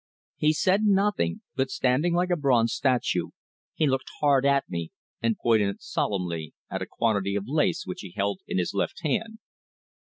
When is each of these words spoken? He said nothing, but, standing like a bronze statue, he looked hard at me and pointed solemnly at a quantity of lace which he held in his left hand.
He 0.37 0.51
said 0.53 0.81
nothing, 0.83 1.41
but, 1.55 1.69
standing 1.69 2.15
like 2.15 2.31
a 2.31 2.35
bronze 2.35 2.73
statue, 2.73 3.27
he 3.75 3.85
looked 3.85 4.09
hard 4.19 4.47
at 4.47 4.67
me 4.67 4.91
and 5.21 5.37
pointed 5.37 5.79
solemnly 5.79 6.55
at 6.71 6.81
a 6.81 6.87
quantity 6.87 7.35
of 7.35 7.43
lace 7.45 7.85
which 7.85 8.01
he 8.01 8.09
held 8.09 8.39
in 8.47 8.57
his 8.57 8.73
left 8.73 9.01
hand. 9.03 9.37